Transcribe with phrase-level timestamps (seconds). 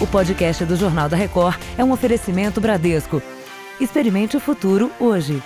[0.00, 3.22] O podcast do Jornal da Record é um oferecimento Bradesco.
[3.78, 5.42] Experimente o futuro hoje.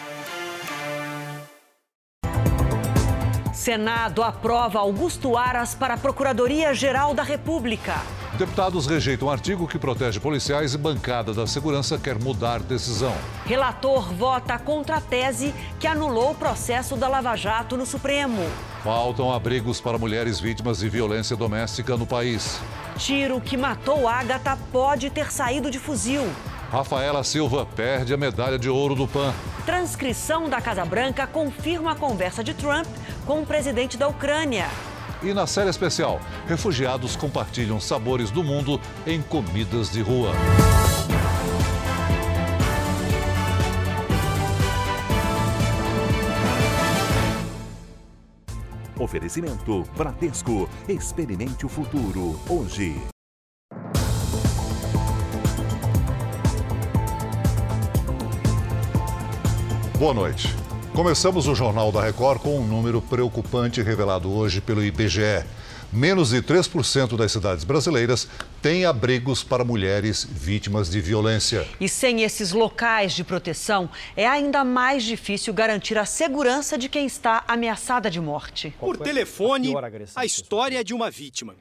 [3.53, 7.95] Senado aprova Augusto Aras para a Procuradoria-Geral da República.
[8.37, 13.15] Deputados rejeitam um artigo que protege policiais e bancada da segurança quer mudar decisão.
[13.47, 18.43] Relator vota contra a tese que anulou o processo da Lava Jato no Supremo.
[18.83, 22.61] Faltam abrigos para mulheres vítimas de violência doméstica no país.
[22.99, 26.25] Tiro que matou Agatha pode ter saído de fuzil.
[26.73, 29.33] Rafaela Silva perde a medalha de ouro do PAN.
[29.65, 32.89] Transcrição da Casa Branca confirma a conversa de Trump
[33.25, 34.67] com o presidente da Ucrânia.
[35.23, 40.33] E na série especial, refugiados compartilham sabores do mundo em comidas de rua.
[48.99, 50.69] Oferecimento Bradesco.
[50.89, 53.01] Experimente o futuro hoje.
[59.99, 60.55] Boa noite.
[60.95, 65.45] Começamos o Jornal da Record com um número preocupante revelado hoje pelo IBGE.
[65.93, 68.29] Menos de 3% das cidades brasileiras
[68.63, 71.67] têm abrigos para mulheres vítimas de violência.
[71.81, 77.07] E sem esses locais de proteção, é ainda mais difícil garantir a segurança de quem
[77.07, 78.73] está ameaçada de morte.
[78.79, 79.75] Por telefone,
[80.15, 81.57] a história de uma vítima.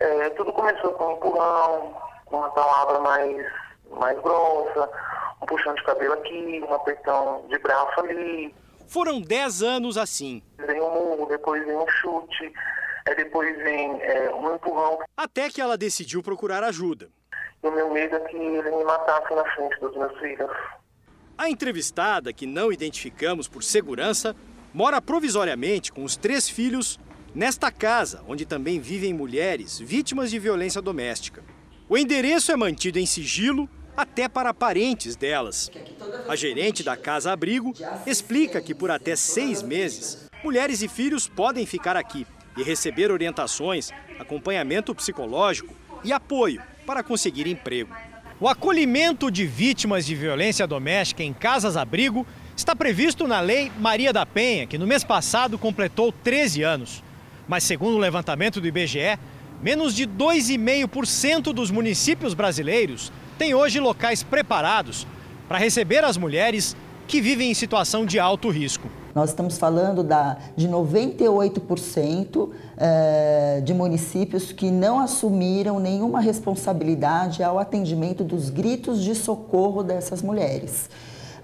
[0.00, 1.94] É, tudo começou com um empurrão,
[2.24, 3.46] com uma palavra mais,
[3.92, 4.90] mais grossa,
[5.40, 8.54] um puxão de cabelo aqui, um apertão de braço ali.
[8.88, 10.42] Foram 10 anos assim.
[10.58, 12.52] Vem um murro, depois vem um chute,
[13.06, 14.98] aí depois vem é, um empurrão.
[15.16, 17.08] Até que ela decidiu procurar ajuda.
[17.62, 20.50] E o meu medo é que ele me matasse na frente dos meus filhos.
[21.36, 24.34] A entrevistada, que não identificamos por segurança,
[24.72, 26.98] mora provisoriamente com os três filhos
[27.34, 31.42] nesta casa, onde também vivem mulheres vítimas de violência doméstica.
[31.88, 35.70] O endereço é mantido em sigilo até para parentes delas.
[36.28, 37.72] A gerente da Casa Abrigo
[38.06, 42.26] explica que por até seis meses, mulheres e filhos podem ficar aqui
[42.56, 47.94] e receber orientações, acompanhamento psicológico e apoio para conseguir emprego.
[48.38, 54.26] O acolhimento de vítimas de violência doméstica em casas-abrigo está previsto na Lei Maria da
[54.26, 57.02] Penha, que no mês passado completou 13 anos.
[57.48, 59.18] Mas, segundo o levantamento do IBGE,
[59.62, 65.06] menos de 2,5% dos municípios brasileiros têm hoje locais preparados
[65.48, 66.76] para receber as mulheres
[67.06, 68.88] que vivem em situação de alto risco.
[69.14, 77.58] Nós estamos falando da, de 98% eh, de municípios que não assumiram nenhuma responsabilidade ao
[77.58, 80.90] atendimento dos gritos de socorro dessas mulheres.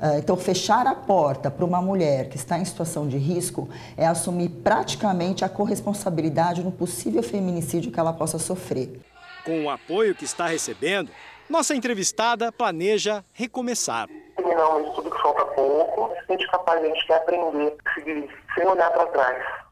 [0.03, 4.07] Eh, então, fechar a porta para uma mulher que está em situação de risco é
[4.07, 9.01] assumir praticamente a corresponsabilidade no possível feminicídio que ela possa sofrer.
[9.47, 11.11] Com o apoio que está recebendo,
[11.49, 14.09] nossa entrevistada planeja recomeçar.
[14.37, 18.67] Terminar um estudo que falta pouco, a gente capaz, a gente quer aprender, seguir, sem
[18.67, 19.63] olhar para trás.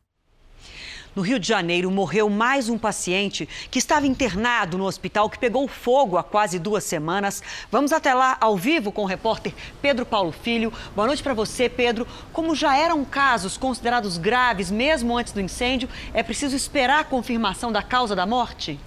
[1.14, 5.66] No Rio de Janeiro, morreu mais um paciente que estava internado no hospital que pegou
[5.66, 7.42] fogo há quase duas semanas.
[7.70, 9.52] Vamos até lá, ao vivo, com o repórter
[9.82, 10.72] Pedro Paulo Filho.
[10.94, 12.06] Boa noite para você, Pedro.
[12.32, 17.72] Como já eram casos considerados graves mesmo antes do incêndio, é preciso esperar a confirmação
[17.72, 18.78] da causa da morte?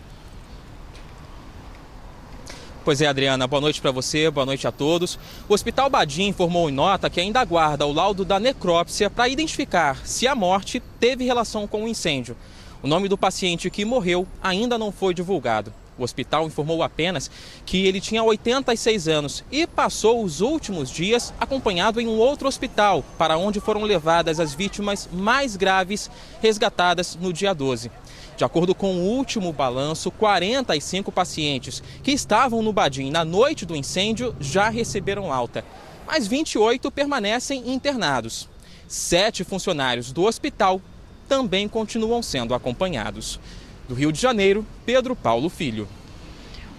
[2.83, 5.17] Pois é, Adriana, boa noite para você, boa noite a todos.
[5.47, 10.05] O Hospital Badim informou em nota que ainda aguarda o laudo da necrópsia para identificar
[10.05, 12.35] se a morte teve relação com o incêndio.
[12.81, 15.73] O nome do paciente que morreu ainda não foi divulgado.
[15.97, 17.31] O hospital informou apenas
[17.66, 23.01] que ele tinha 86 anos e passou os últimos dias acompanhado em um outro hospital,
[23.17, 26.11] para onde foram levadas as vítimas mais graves
[26.41, 27.89] resgatadas no dia 12.
[28.35, 33.75] De acordo com o último balanço, 45 pacientes que estavam no Badim na noite do
[33.75, 35.63] incêndio já receberam alta,
[36.07, 38.49] mas 28 permanecem internados.
[38.88, 40.81] Sete funcionários do hospital
[41.27, 43.39] também continuam sendo acompanhados.
[43.88, 45.88] Do Rio de Janeiro, Pedro Paulo Filho.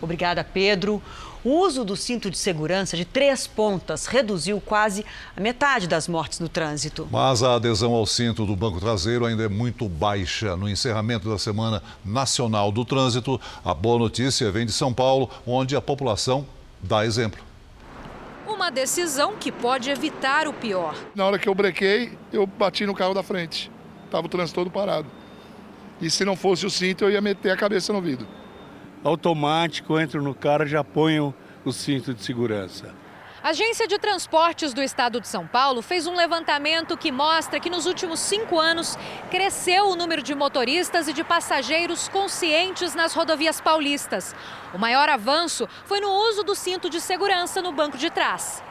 [0.00, 1.02] Obrigada, Pedro.
[1.44, 5.04] O uso do cinto de segurança de três pontas reduziu quase
[5.36, 7.06] a metade das mortes no trânsito.
[7.12, 10.56] Mas a adesão ao cinto do banco traseiro ainda é muito baixa.
[10.56, 15.76] No encerramento da Semana Nacional do Trânsito, a boa notícia vem de São Paulo, onde
[15.76, 16.46] a população
[16.82, 17.44] dá exemplo.
[18.48, 20.96] Uma decisão que pode evitar o pior.
[21.14, 23.70] Na hora que eu brequei, eu bati no carro da frente.
[24.06, 25.08] Estava o trânsito todo parado.
[26.00, 28.26] E se não fosse o cinto, eu ia meter a cabeça no vidro
[29.04, 31.34] automático, entro no carro já ponho
[31.64, 32.94] o cinto de segurança.
[33.42, 37.68] A Agência de Transportes do Estado de São Paulo fez um levantamento que mostra que
[37.68, 38.96] nos últimos cinco anos
[39.30, 44.34] cresceu o número de motoristas e de passageiros conscientes nas rodovias paulistas.
[44.72, 48.62] O maior avanço foi no uso do cinto de segurança no banco de trás.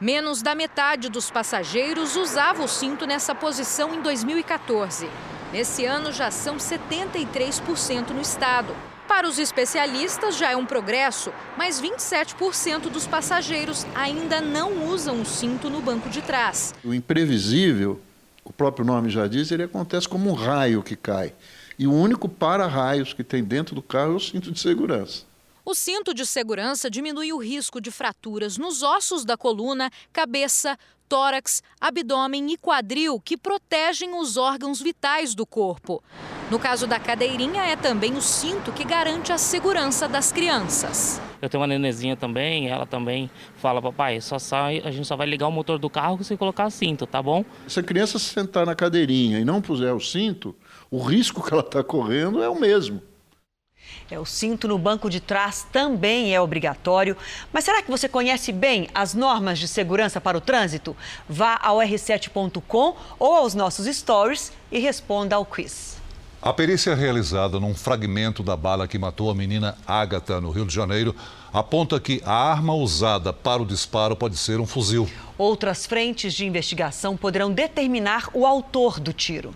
[0.00, 5.10] Menos da metade dos passageiros usava o cinto nessa posição em 2014.
[5.52, 8.74] Nesse ano já são 73% no estado.
[9.14, 15.26] Para os especialistas, já é um progresso, mas 27% dos passageiros ainda não usam o
[15.26, 16.74] cinto no banco de trás.
[16.82, 18.00] O imprevisível,
[18.42, 21.34] o próprio nome já diz, ele acontece como um raio que cai.
[21.78, 25.24] E o único para-raios que tem dentro do carro é o cinto de segurança.
[25.62, 30.78] O cinto de segurança diminui o risco de fraturas nos ossos da coluna, cabeça,
[31.12, 36.02] tórax, abdômen e quadril que protegem os órgãos vitais do corpo.
[36.50, 41.20] No caso da cadeirinha, é também o cinto que garante a segurança das crianças.
[41.42, 45.26] Eu tenho uma nenezinha também, ela também fala, papai, só sai, a gente só vai
[45.26, 47.44] ligar o motor do carro se colocar cinto, tá bom?
[47.68, 50.56] Se a criança se sentar na cadeirinha e não puser o cinto,
[50.90, 53.02] o risco que ela está correndo é o mesmo.
[54.12, 57.16] É, o cinto no banco de trás também é obrigatório.
[57.50, 60.94] Mas será que você conhece bem as normas de segurança para o trânsito?
[61.26, 65.96] Vá ao r7.com ou aos nossos stories e responda ao quiz.
[66.42, 70.74] A perícia realizada num fragmento da bala que matou a menina Ágata, no Rio de
[70.74, 71.16] Janeiro,
[71.50, 75.08] aponta que a arma usada para o disparo pode ser um fuzil.
[75.38, 79.54] Outras frentes de investigação poderão determinar o autor do tiro.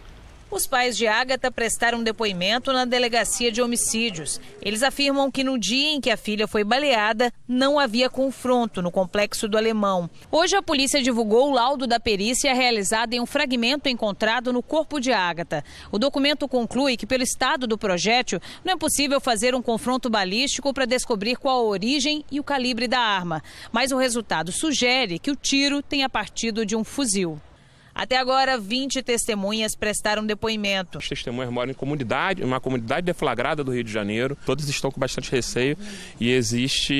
[0.57, 4.41] Os pais de Ágata prestaram depoimento na delegacia de homicídios.
[4.63, 8.91] Eles afirmam que no dia em que a filha foi baleada, não havia confronto no
[8.91, 10.09] complexo do Alemão.
[10.33, 14.99] Hoje a polícia divulgou o laudo da perícia realizada em um fragmento encontrado no corpo
[14.99, 15.63] de Ágata.
[15.93, 20.73] O documento conclui que pelo estado do projétil não é possível fazer um confronto balístico
[20.73, 25.31] para descobrir qual a origem e o calibre da arma, mas o resultado sugere que
[25.31, 27.39] o tiro tenha partido de um fuzil.
[27.97, 30.99] Até agora, 20 testemunhas prestaram depoimento.
[30.99, 34.37] As testemunhas moram em comunidade, uma comunidade deflagrada do Rio de Janeiro.
[34.45, 35.79] Todos estão com bastante receio
[36.21, 36.95] e existe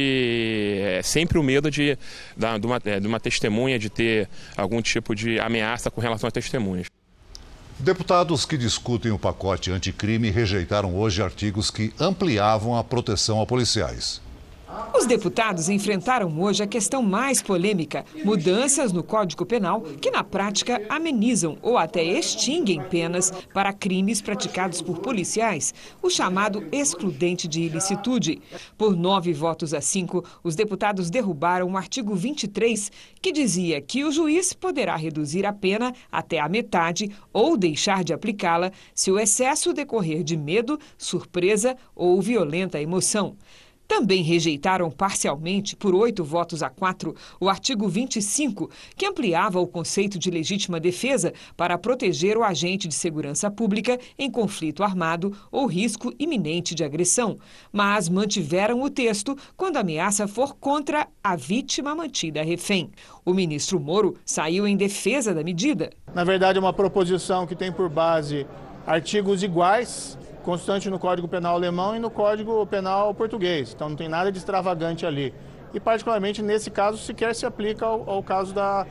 [0.83, 1.99] é, sempre o medo de,
[2.35, 4.27] de, uma, é, de uma testemunha de ter
[4.57, 6.87] algum tipo de ameaça com relação a testemunhas.
[7.79, 14.23] Deputados que discutem o pacote anticrime rejeitaram hoje artigos que ampliavam a proteção a policiais.
[14.97, 20.83] Os deputados enfrentaram hoje a questão mais polêmica: mudanças no Código Penal que, na prática,
[20.89, 28.41] amenizam ou até extinguem penas para crimes praticados por policiais, o chamado excludente de ilicitude.
[28.77, 32.91] Por nove votos a cinco, os deputados derrubaram o artigo 23,
[33.21, 38.13] que dizia que o juiz poderá reduzir a pena até a metade ou deixar de
[38.13, 43.37] aplicá-la se o excesso decorrer de medo, surpresa ou violenta emoção.
[43.87, 50.19] Também rejeitaram parcialmente, por oito votos a quatro, o artigo 25, que ampliava o conceito
[50.19, 56.13] de legítima defesa para proteger o agente de segurança pública em conflito armado ou risco
[56.19, 57.39] iminente de agressão,
[57.73, 62.91] mas mantiveram o texto quando a ameaça for contra a vítima mantida refém.
[63.25, 65.91] O ministro Moro saiu em defesa da medida.
[66.15, 68.47] Na verdade, é uma proposição que tem por base
[68.87, 70.17] artigos iguais
[70.47, 73.73] constante no Código Penal alemão e no Código Penal português.
[73.75, 75.35] Então não tem nada de extravagante ali.
[75.75, 78.87] E particularmente nesse caso sequer se aplica ao, ao caso da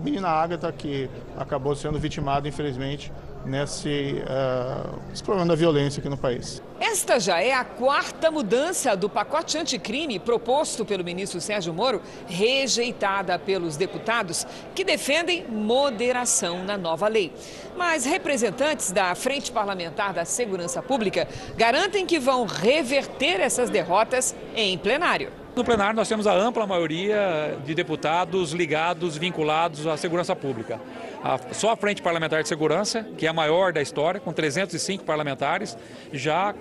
[0.00, 3.12] menina Ágata, que acabou sendo vitimada, infelizmente,
[3.48, 6.62] nesse uh, problema da violência aqui no país.
[6.78, 13.38] Esta já é a quarta mudança do pacote anticrime proposto pelo ministro Sérgio Moro, rejeitada
[13.38, 17.32] pelos deputados que defendem moderação na nova lei.
[17.76, 21.26] Mas representantes da Frente Parlamentar da Segurança Pública
[21.56, 25.32] garantem que vão reverter essas derrotas em plenário.
[25.56, 30.80] No plenário, nós temos a ampla maioria de deputados ligados, vinculados à segurança pública.
[31.22, 35.04] A, só a Frente Parlamentar de Segurança, que é a maior da história, com 305
[35.04, 35.76] parlamentares,
[36.12, 36.54] já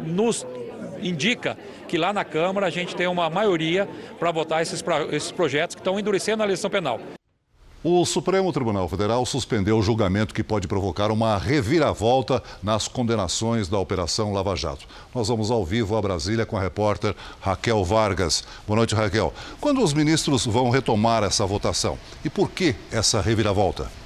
[0.00, 0.46] nos
[1.02, 1.56] indica
[1.88, 3.88] que lá na Câmara a gente tem uma maioria
[4.18, 7.00] para votar esses, esses projetos que estão endurecendo a legislação penal.
[7.84, 13.76] O Supremo Tribunal Federal suspendeu o julgamento que pode provocar uma reviravolta nas condenações da
[13.76, 14.86] Operação Lava Jato.
[15.12, 18.44] Nós vamos ao vivo a Brasília com a repórter Raquel Vargas.
[18.68, 19.34] Boa noite, Raquel.
[19.60, 21.98] Quando os ministros vão retomar essa votação?
[22.24, 24.01] E por que essa reviravolta?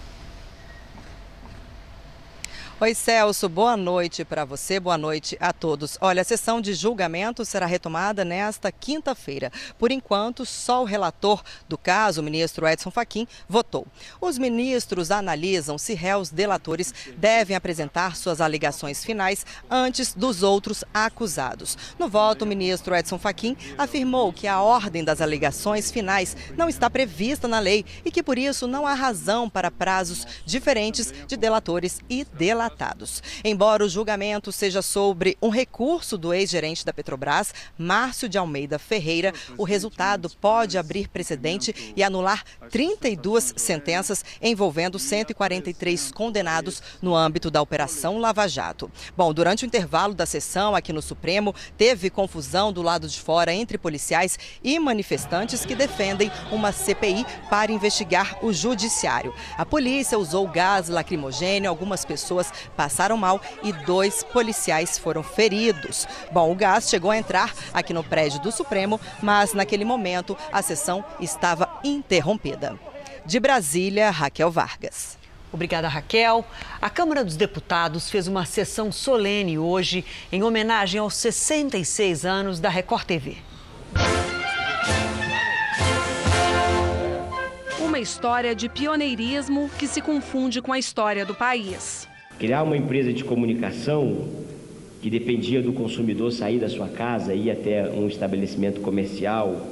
[2.78, 5.96] Oi, Celso, boa noite para você, boa noite a todos.
[5.98, 9.50] Olha, a sessão de julgamento será retomada nesta quinta-feira.
[9.78, 13.86] Por enquanto, só o relator do caso, o ministro Edson Fachin, votou.
[14.20, 21.78] Os ministros analisam se réus delatores devem apresentar suas alegações finais antes dos outros acusados.
[21.98, 26.90] No voto, o ministro Edson Fachin afirmou que a ordem das alegações finais não está
[26.90, 32.00] prevista na lei e que, por isso, não há razão para prazos diferentes de delatores
[32.10, 33.22] e delatores relatados.
[33.44, 39.32] Embora o julgamento seja sobre um recurso do ex-gerente da Petrobras, Márcio de Almeida Ferreira,
[39.56, 47.62] o resultado pode abrir precedente e anular 32 sentenças envolvendo 143 condenados no âmbito da
[47.62, 48.90] Operação Lava Jato.
[49.16, 53.52] Bom, durante o intervalo da sessão aqui no Supremo, teve confusão do lado de fora
[53.52, 59.34] entre policiais e manifestantes que defendem uma CPI para investigar o judiciário.
[59.56, 66.06] A polícia usou gás lacrimogênio, algumas pessoas passaram mal e dois policiais foram feridos.
[66.32, 70.62] Bom, o gás chegou a entrar aqui no prédio do Supremo, mas naquele momento a
[70.62, 72.78] sessão estava interrompida.
[73.24, 75.18] De Brasília, Raquel Vargas.
[75.52, 76.44] Obrigada, Raquel.
[76.82, 82.68] A Câmara dos Deputados fez uma sessão solene hoje em homenagem aos 66 anos da
[82.68, 83.36] Record TV.
[87.80, 92.06] Uma história de pioneirismo que se confunde com a história do país.
[92.38, 94.28] Criar uma empresa de comunicação
[95.00, 99.66] que dependia do consumidor sair da sua casa, ir até um estabelecimento comercial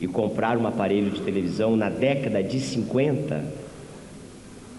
[0.00, 3.44] e comprar um aparelho de televisão na década de 50,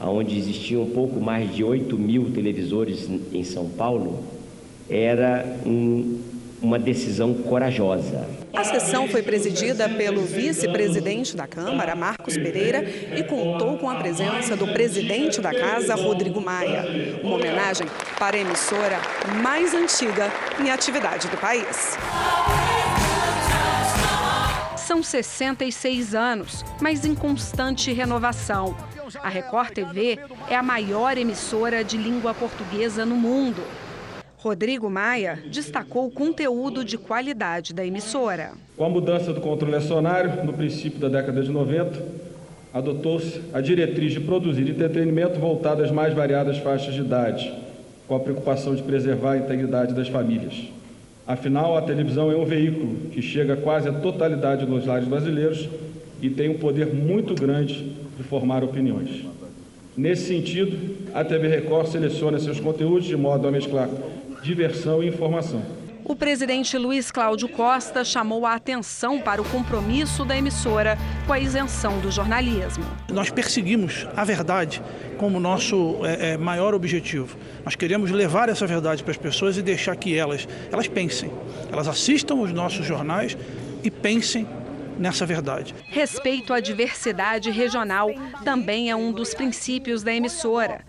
[0.02, 4.24] onde existiam pouco mais de 8 mil televisores em São Paulo,
[4.90, 6.20] era um
[6.62, 8.28] uma decisão corajosa.
[8.54, 14.56] A sessão foi presidida pelo vice-presidente da Câmara, Marcos Pereira, e contou com a presença
[14.56, 16.84] do presidente da casa, Rodrigo Maia.
[17.24, 17.88] Uma homenagem
[18.18, 19.00] para a emissora
[19.42, 21.98] mais antiga em atividade do país.
[24.76, 28.76] São 66 anos, mas em constante renovação.
[29.22, 33.64] A Record TV é a maior emissora de língua portuguesa no mundo
[34.42, 38.52] Rodrigo Maia destacou o conteúdo de qualidade da emissora.
[38.78, 42.02] Com a mudança do controle acionário, no princípio da década de 90,
[42.74, 47.54] adotou-se a diretriz de produzir entretenimento voltado às mais variadas faixas de idade,
[48.08, 50.70] com a preocupação de preservar a integridade das famílias.
[51.28, 55.68] Afinal, a televisão é um veículo que chega quase à totalidade dos lares brasileiros
[56.22, 59.26] e tem um poder muito grande de formar opiniões.
[59.98, 63.90] Nesse sentido, a TV Record seleciona seus conteúdos de modo a mesclar
[64.42, 65.62] diversão e informação.
[66.10, 71.40] O presidente Luiz Cláudio Costa chamou a atenção para o compromisso da emissora com a
[71.40, 72.84] isenção do jornalismo.
[73.12, 74.82] Nós perseguimos a verdade
[75.20, 77.38] como nosso é, é, maior objetivo.
[77.64, 81.30] Nós queremos levar essa verdade para as pessoas e deixar que elas, elas pensem,
[81.72, 83.38] elas assistam os nossos jornais
[83.84, 84.48] e pensem
[85.00, 85.74] nessa verdade.
[85.88, 88.12] Respeito à diversidade regional
[88.44, 90.82] também é um dos princípios da emissora,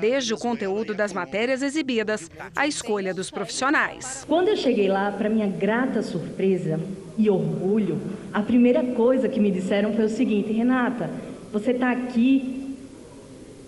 [0.00, 4.24] desde o conteúdo das matérias exibidas à escolha dos profissionais.
[4.26, 6.80] Quando eu cheguei lá, para minha grata surpresa
[7.16, 8.00] e orgulho,
[8.32, 11.10] a primeira coisa que me disseram foi o seguinte: Renata,
[11.52, 12.76] você está aqui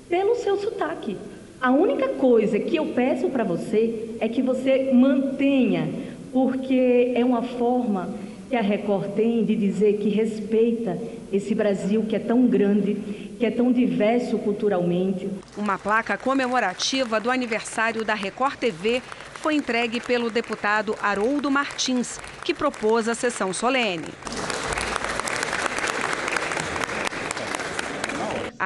[0.09, 1.17] pelo seu sotaque.
[1.61, 5.89] A única coisa que eu peço para você é que você mantenha,
[6.33, 8.09] porque é uma forma
[8.51, 10.99] que a Record tem de dizer que respeita
[11.33, 12.95] esse Brasil que é tão grande,
[13.39, 15.31] que é tão diverso culturalmente.
[15.57, 19.01] Uma placa comemorativa do aniversário da Record TV
[19.35, 24.09] foi entregue pelo deputado Haroldo Martins, que propôs a sessão solene.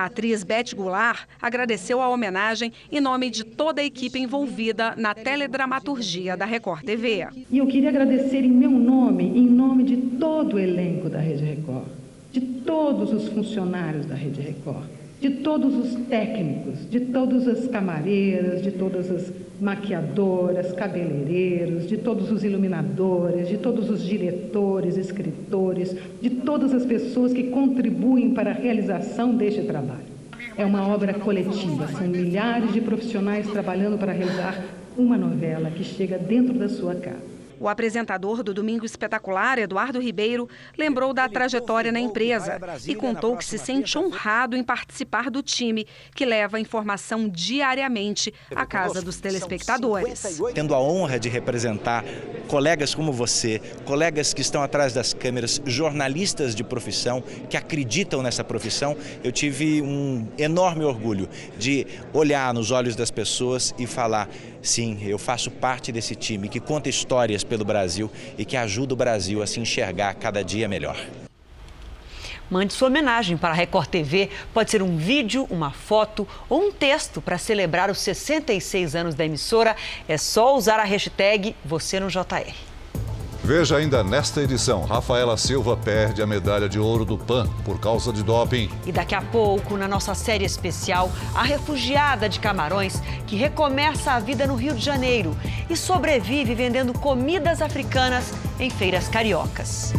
[0.05, 5.15] A atriz Beth Goulart agradeceu a homenagem em nome de toda a equipe envolvida na
[5.15, 7.27] teledramaturgia da Record TV.
[7.51, 11.43] E eu queria agradecer em meu nome, em nome de todo o elenco da Rede
[11.43, 11.87] Record,
[12.31, 14.85] de todos os funcionários da Rede Record
[15.21, 22.31] de todos os técnicos, de todas as camareiras, de todas as maquiadoras, cabeleireiros, de todos
[22.31, 28.55] os iluminadores, de todos os diretores, escritores, de todas as pessoas que contribuem para a
[28.55, 30.15] realização deste trabalho.
[30.57, 34.63] É uma obra coletiva, são milhares de profissionais trabalhando para realizar
[34.97, 37.34] uma novela que chega dentro da sua casa.
[37.59, 43.45] O apresentador do Domingo Espetacular, Eduardo Ribeiro, lembrou da trajetória na empresa e contou que
[43.45, 49.21] se sente honrado em participar do time que leva a informação diariamente à casa dos
[49.21, 50.41] telespectadores.
[50.55, 52.05] Tendo a honra de representar
[52.49, 58.45] colegas como você, colegas que estão atrás das câmeras, jornalistas de profissão que acreditam nessa
[58.45, 64.29] profissão, eu tive um enorme orgulho de olhar nos olhos das pessoas e falar:
[64.65, 68.97] sim, eu faço parte desse time que conta histórias pelo Brasil e que ajuda o
[68.97, 70.97] Brasil a se enxergar cada dia melhor.
[72.51, 74.29] Mande sua homenagem para a Record TV.
[74.53, 79.25] Pode ser um vídeo, uma foto ou um texto para celebrar os 66 anos da
[79.25, 79.75] emissora.
[80.07, 82.74] É só usar a hashtag Você no JR.
[83.45, 88.11] Veja ainda nesta edição: Rafaela Silva perde a medalha de ouro do PAN por causa
[88.11, 88.71] de doping.
[88.87, 94.19] E daqui a pouco, na nossa série especial, a refugiada de Camarões que recomeça a
[94.19, 95.37] vida no Rio de Janeiro
[95.69, 99.93] e sobrevive vendendo comidas africanas em feiras cariocas.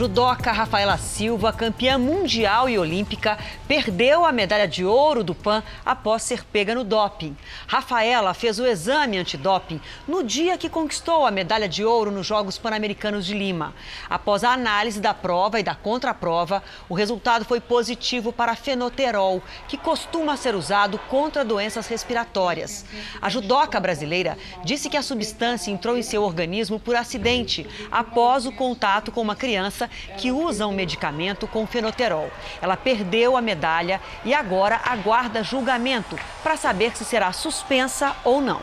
[0.00, 3.38] Judoca Rafaela Silva, campeã mundial e olímpica,
[3.68, 7.36] perdeu a medalha de ouro do PAN após ser pega no doping.
[7.66, 9.78] Rafaela fez o exame antidoping
[10.08, 13.74] no dia que conquistou a medalha de ouro nos Jogos Pan-Americanos de Lima.
[14.08, 19.76] Após a análise da prova e da contraprova, o resultado foi positivo para fenoterol, que
[19.76, 22.86] costuma ser usado contra doenças respiratórias.
[23.20, 28.52] A judoca brasileira disse que a substância entrou em seu organismo por acidente, após o
[28.52, 32.30] contato com uma criança que usa um medicamento com fenoterol.
[32.60, 38.60] Ela perdeu a medalha e agora aguarda julgamento para saber se será suspensa ou não.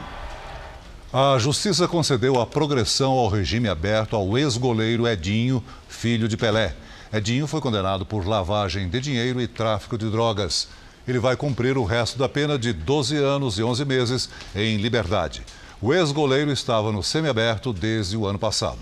[1.11, 6.75] A justiça concedeu a progressão ao regime aberto ao ex-goleiro Edinho, filho de Pelé.
[7.11, 10.67] Edinho foi condenado por lavagem de dinheiro e tráfico de drogas.
[11.07, 15.43] Ele vai cumprir o resto da pena de 12 anos e 11 meses em liberdade.
[15.81, 18.79] O ex-goleiro estava no semiaberto desde o ano passado.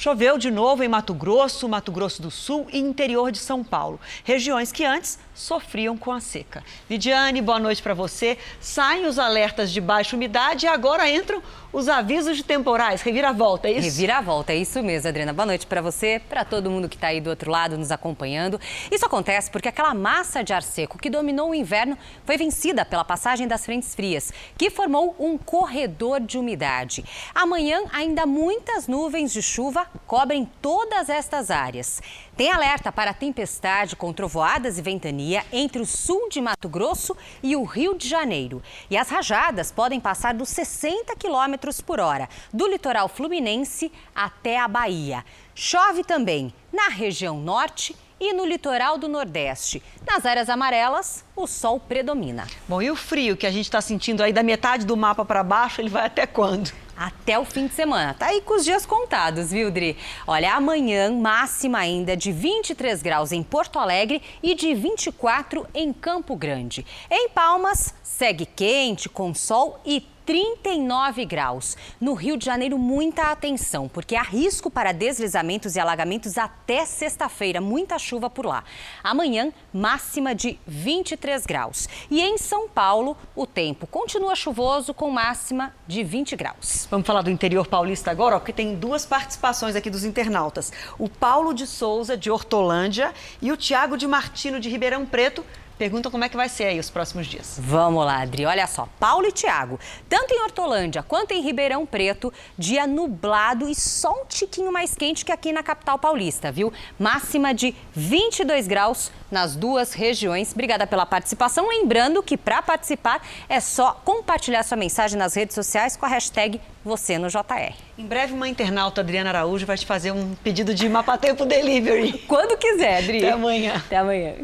[0.00, 4.00] Choveu de novo em Mato Grosso, Mato Grosso do Sul e interior de São Paulo,
[4.24, 6.62] regiões que antes sofriam com a seca.
[6.88, 8.36] Lidiane, boa noite para você.
[8.60, 11.42] Saem os alertas de baixa umidade e agora entram
[11.72, 13.00] os avisos de temporais.
[13.02, 13.82] Reviravolta, é isso?
[13.82, 15.32] Reviravolta, é isso mesmo, Adriana.
[15.32, 18.60] Boa noite para você, para todo mundo que está aí do outro lado nos acompanhando.
[18.90, 23.04] Isso acontece porque aquela massa de ar seco que dominou o inverno foi vencida pela
[23.04, 27.04] passagem das frentes frias, que formou um corredor de umidade.
[27.34, 32.02] Amanhã, ainda muitas nuvens de chuva cobrem todas estas áreas.
[32.40, 37.54] Tem alerta para tempestade com trovoadas e ventania entre o sul de Mato Grosso e
[37.54, 38.62] o Rio de Janeiro.
[38.88, 44.66] E as rajadas podem passar dos 60 quilômetros por hora, do litoral fluminense até a
[44.66, 45.22] Bahia.
[45.54, 49.82] Chove também na região norte e no litoral do Nordeste.
[50.06, 52.46] Nas áreas amarelas, o sol predomina.
[52.66, 55.42] Bom, e o frio que a gente está sentindo aí da metade do mapa para
[55.42, 56.72] baixo, ele vai até quando?
[57.00, 58.12] Até o fim de semana.
[58.12, 59.96] Tá aí com os dias contados, viu, Dri?
[60.26, 66.36] Olha, amanhã máxima ainda de 23 graus em Porto Alegre e de 24 em Campo
[66.36, 66.84] Grande.
[67.10, 71.76] Em Palmas, segue quente, com sol e 39 graus.
[72.00, 77.60] No Rio de Janeiro, muita atenção, porque há risco para deslizamentos e alagamentos até sexta-feira.
[77.60, 78.62] Muita chuva por lá.
[79.02, 81.88] Amanhã, máxima de 23 graus.
[82.08, 86.86] E em São Paulo, o tempo continua chuvoso com máxima de 20 graus.
[86.88, 90.72] Vamos falar do interior paulista agora, porque tem duas participações aqui dos internautas.
[90.96, 93.12] O Paulo de Souza, de Hortolândia,
[93.42, 95.44] e o Tiago de Martino, de Ribeirão Preto
[95.80, 97.56] Pergunta como é que vai ser aí os próximos dias.
[97.58, 98.44] Vamos lá, Adri.
[98.44, 103.74] Olha só, Paulo e Tiago, tanto em Hortolândia quanto em Ribeirão Preto, dia nublado e
[103.74, 106.70] só um tiquinho mais quente que aqui na capital paulista, viu?
[106.98, 110.52] Máxima de 22 graus nas duas regiões.
[110.52, 111.66] Obrigada pela participação.
[111.66, 116.60] Lembrando que para participar é só compartilhar sua mensagem nas redes sociais com a hashtag
[116.84, 117.72] você no JR.
[117.96, 122.18] Em breve, uma internauta, Adriana Araújo, vai te fazer um pedido de mapa tempo delivery.
[122.28, 123.24] Quando quiser, Adri.
[123.24, 123.76] Até amanhã.
[123.76, 124.34] Até amanhã.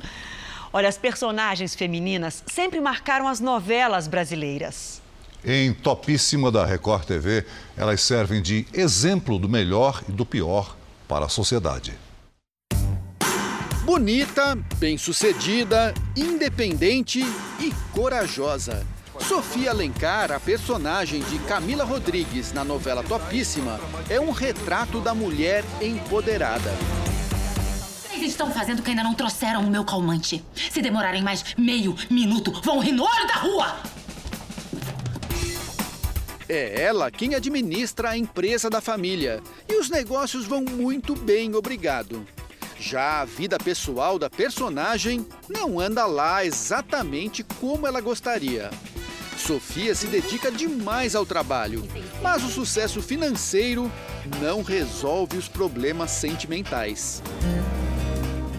[0.77, 5.01] Olha, as personagens femininas sempre marcaram as novelas brasileiras.
[5.43, 7.47] Em Topíssima da Record TV,
[7.79, 10.77] elas servem de exemplo do melhor e do pior
[11.09, 11.95] para a sociedade.
[13.87, 17.21] Bonita, bem-sucedida, independente
[17.59, 18.87] e corajosa.
[19.19, 25.65] Sofia Alencar, a personagem de Camila Rodrigues na novela Topíssima, é um retrato da mulher
[25.81, 26.71] empoderada.
[28.27, 30.45] Eles estão fazendo que ainda não trouxeram o meu calmante.
[30.53, 33.77] Se demorarem mais meio minuto, vão rir no olho da rua!
[36.49, 42.27] É ela quem administra a empresa da família e os negócios vão muito bem, obrigado.
[42.81, 48.71] Já a vida pessoal da personagem não anda lá exatamente como ela gostaria.
[49.39, 51.87] Sofia se dedica demais ao trabalho,
[52.21, 53.91] mas o sucesso financeiro
[54.43, 57.23] não resolve os problemas sentimentais.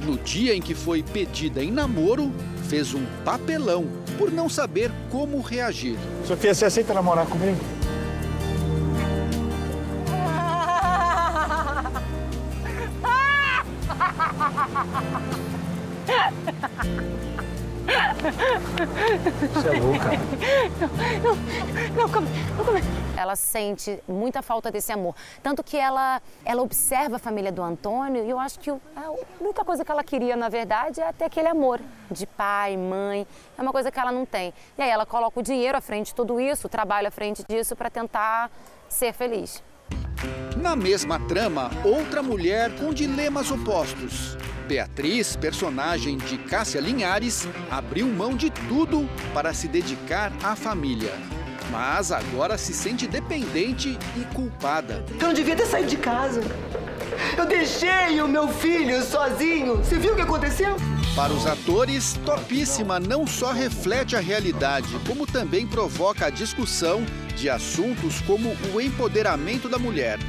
[0.07, 2.31] No dia em que foi pedida em namoro,
[2.69, 5.97] fez um papelão por não saber como reagir.
[6.25, 7.59] Sofia, você aceita namorar comigo?
[19.53, 20.11] Você é louca.
[21.95, 22.81] Não, não, não, não,
[23.15, 25.15] Ela sente muita falta desse amor.
[25.41, 28.79] Tanto que ela, ela observa a família do Antônio e eu acho que a
[29.39, 31.79] única coisa que ela queria, na verdade, é ter aquele amor
[32.11, 33.25] de pai, mãe.
[33.57, 34.53] É uma coisa que ela não tem.
[34.77, 37.43] E aí ela coloca o dinheiro à frente de tudo isso, o trabalho à frente
[37.47, 38.51] disso para tentar
[38.89, 39.63] ser feliz.
[40.57, 44.35] Na mesma trama, outra mulher com dilemas opostos.
[44.67, 51.13] Beatriz, personagem de Cássia Linhares, abriu mão de tudo para se dedicar à família.
[51.71, 55.05] Mas agora se sente dependente e culpada.
[55.19, 56.41] Eu não devia ter saído de casa.
[57.37, 59.77] Eu deixei o meu filho sozinho.
[59.77, 60.75] Você viu o que aconteceu?
[61.15, 67.03] Para os atores, Topíssima não só reflete a realidade, como também provoca a discussão
[67.35, 70.19] de assuntos como o empoderamento da mulher.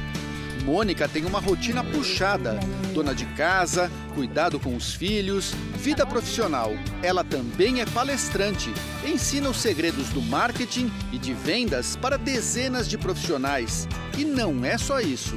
[0.63, 2.59] Mônica tem uma rotina puxada:
[2.93, 6.71] dona de casa, cuidado com os filhos, vida profissional.
[7.01, 8.73] Ela também é palestrante,
[9.05, 13.87] ensina os segredos do marketing e de vendas para dezenas de profissionais.
[14.17, 15.35] E não é só isso.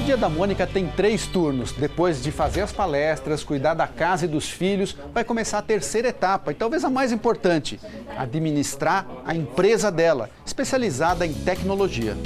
[0.00, 1.72] O dia da Mônica tem três turnos.
[1.72, 6.08] Depois de fazer as palestras, cuidar da casa e dos filhos, vai começar a terceira
[6.08, 7.80] etapa e talvez a mais importante:
[8.16, 12.16] administrar a empresa dela, especializada em tecnologia.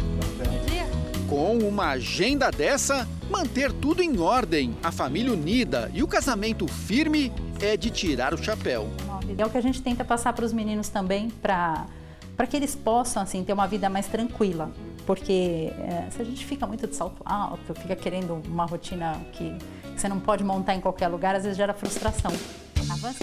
[1.30, 7.32] Com uma agenda dessa, manter tudo em ordem, a família unida e o casamento firme
[7.60, 8.88] é de tirar o chapéu.
[9.38, 11.86] É o que a gente tenta passar para os meninos também, para
[12.48, 14.72] que eles possam assim ter uma vida mais tranquila.
[15.06, 19.56] Porque é, se a gente fica muito de salto alto, fica querendo uma rotina que
[19.96, 22.32] você não pode montar em qualquer lugar, às vezes gera frustração.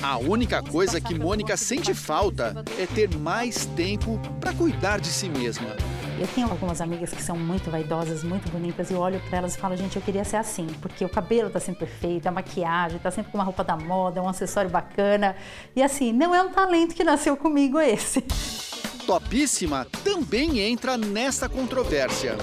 [0.02, 5.28] A única coisa que Mônica sente falta é ter mais tempo para cuidar de si
[5.28, 5.76] mesma.
[6.20, 9.56] Eu tenho algumas amigas que são muito vaidosas, muito bonitas, e eu olho para elas
[9.56, 12.98] e falo, gente, eu queria ser assim, porque o cabelo tá sempre perfeito, a maquiagem
[12.98, 15.36] tá sempre com uma roupa da moda, um acessório bacana.
[15.76, 18.22] E assim, não é um talento que nasceu comigo esse.
[19.06, 22.36] Topíssima também entra nessa controvérsia.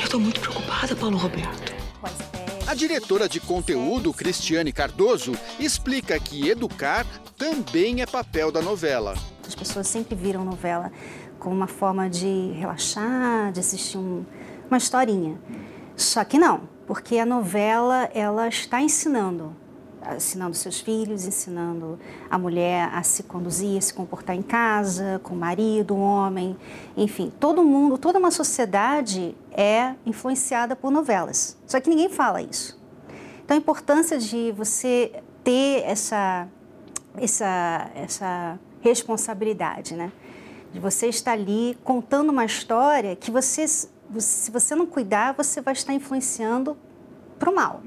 [0.00, 1.72] Eu tô muito preocupada, Paulo Roberto.
[2.66, 9.14] A diretora de conteúdo, Cristiane Cardoso, explica que educar também é papel da novela.
[9.46, 10.92] As pessoas sempre viram novela
[11.42, 14.24] como uma forma de relaxar, de assistir um,
[14.70, 15.36] uma historinha.
[15.96, 19.52] Só que não, porque a novela ela está ensinando,
[20.14, 21.98] ensinando seus filhos, ensinando
[22.30, 26.56] a mulher a se conduzir, a se comportar em casa, com o marido, o homem,
[26.96, 31.58] enfim, todo mundo, toda uma sociedade é influenciada por novelas.
[31.66, 32.80] Só que ninguém fala isso.
[33.44, 36.46] Então a importância de você ter essa
[37.16, 40.12] essa essa responsabilidade, né?
[40.72, 45.74] De você estar ali contando uma história que você, se você não cuidar, você vai
[45.74, 46.76] estar influenciando
[47.38, 47.82] para o mal.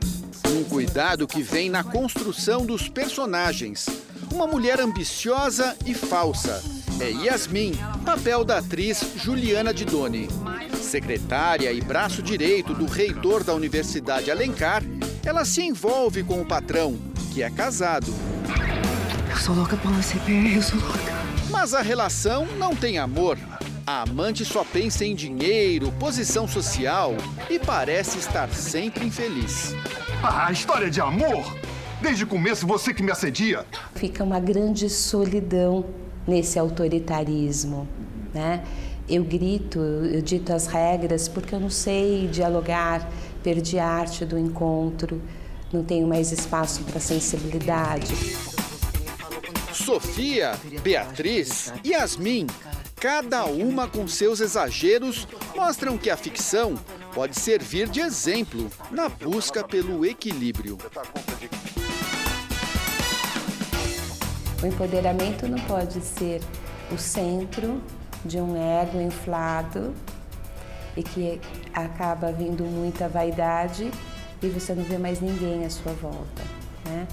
[0.47, 3.87] Um cuidado que vem na construção dos personagens.
[4.31, 6.63] Uma mulher ambiciosa e falsa.
[6.99, 7.73] É Yasmin,
[8.05, 10.27] papel da atriz Juliana Didoni.
[10.79, 14.83] Secretária e braço direito do reitor da Universidade Alencar,
[15.25, 16.97] ela se envolve com o patrão,
[17.33, 18.13] que é casado.
[19.29, 20.17] Eu sou louca por você,
[20.55, 21.04] eu sou louca.
[21.55, 23.39] Mas a relação não tem amor.
[23.87, 27.15] A amante só pensa em dinheiro, posição social
[27.49, 29.73] e parece estar sempre infeliz.
[30.21, 31.45] Ah, história de amor?
[32.01, 33.65] Desde o começo você que me assedia.
[33.95, 35.85] Fica uma grande solidão
[36.27, 37.87] nesse autoritarismo,
[38.33, 38.61] né?
[39.07, 43.09] Eu grito, eu dito as regras porque eu não sei dialogar,
[43.41, 45.21] perdi a arte do encontro,
[45.71, 48.13] não tenho mais espaço para sensibilidade.
[49.85, 52.47] Sofia, Beatriz, Yasmin,
[52.95, 56.73] cada uma com seus exageros, mostram que a ficção
[57.13, 60.79] pode servir de exemplo na busca pelo equilíbrio.
[64.63, 66.41] O empoderamento não pode ser
[66.91, 67.79] o centro
[68.25, 69.93] de um ego inflado
[70.97, 71.39] e que
[71.71, 73.91] acaba vindo muita vaidade
[74.41, 76.41] e você não vê mais ninguém à sua volta,
[76.85, 77.07] né?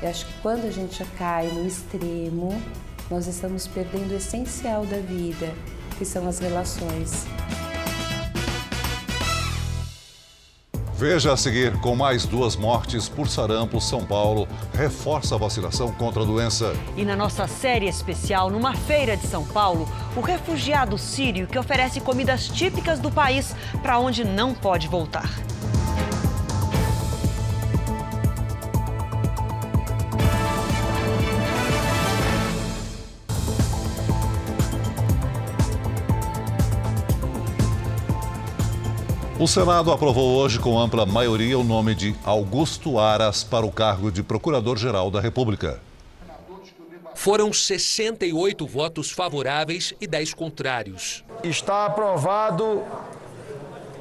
[0.00, 2.62] Eu acho que quando a gente cai no extremo,
[3.10, 5.52] nós estamos perdendo o essencial da vida,
[5.96, 7.26] que são as relações.
[10.94, 16.22] Veja a seguir, com mais duas mortes por sarampo, São Paulo reforça a vacinação contra
[16.22, 16.74] a doença.
[16.96, 22.00] E na nossa série especial, numa feira de São Paulo, o refugiado sírio que oferece
[22.00, 25.30] comidas típicas do país para onde não pode voltar.
[39.40, 44.10] O Senado aprovou hoje com ampla maioria o nome de Augusto Aras para o cargo
[44.10, 45.78] de Procurador-Geral da República.
[47.14, 51.24] Foram 68 votos favoráveis e 10 contrários.
[51.44, 52.82] Está aprovado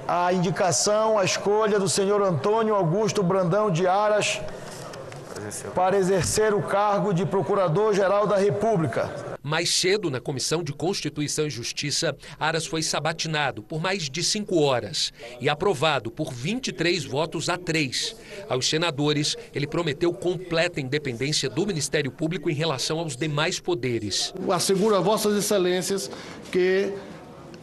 [0.08, 4.41] a indicação, a escolha do senhor Antônio Augusto Brandão de Aras
[5.76, 9.37] para exercer o cargo de Procurador-Geral da República.
[9.48, 14.60] Mais cedo, na Comissão de Constituição e Justiça, Aras foi sabatinado por mais de cinco
[14.60, 18.14] horas e aprovado por 23 votos a 3.
[18.50, 24.34] Aos senadores, ele prometeu completa independência do Ministério Público em relação aos demais poderes.
[24.52, 26.12] Asseguro a Vossas Excelências
[26.52, 26.92] que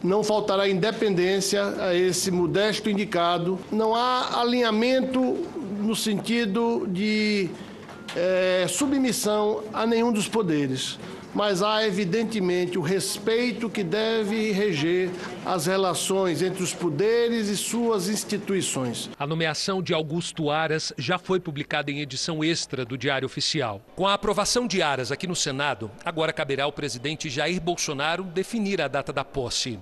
[0.03, 3.59] não faltará independência a esse modesto indicado.
[3.71, 5.21] Não há alinhamento
[5.79, 7.47] no sentido de
[8.15, 10.97] é, submissão a nenhum dos poderes
[11.35, 15.09] mas há evidentemente o respeito que deve reger
[15.45, 19.09] as relações entre os poderes e suas instituições.
[19.19, 23.81] A nomeação de Augusto Aras já foi publicada em edição extra do Diário Oficial.
[23.95, 28.81] Com a aprovação de Aras aqui no Senado, agora caberá ao presidente Jair Bolsonaro definir
[28.81, 29.77] a data da posse.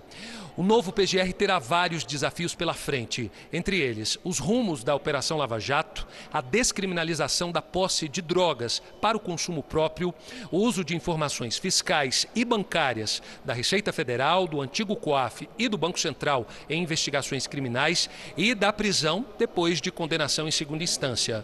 [0.55, 5.59] O novo PGR terá vários desafios pela frente, entre eles os rumos da Operação Lava
[5.59, 10.13] Jato, a descriminalização da posse de drogas para o consumo próprio,
[10.51, 15.77] o uso de informações fiscais e bancárias da Receita Federal, do antigo COAF e do
[15.77, 21.43] Banco Central em investigações criminais e da prisão depois de condenação em segunda instância.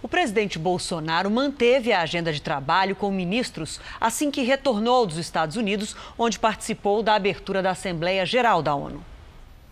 [0.00, 5.56] O presidente Bolsonaro manteve a agenda de trabalho com ministros assim que retornou dos Estados
[5.56, 9.02] Unidos, onde participou da abertura da Assembleia Geral da ONU.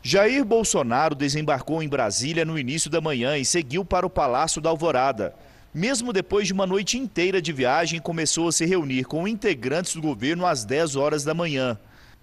[0.03, 4.71] Jair Bolsonaro desembarcou em Brasília no início da manhã e seguiu para o Palácio da
[4.71, 5.35] Alvorada.
[5.73, 10.03] Mesmo depois de uma noite inteira de viagem, começou a se reunir com integrantes do
[10.03, 11.79] governo às 10 horas da manhã.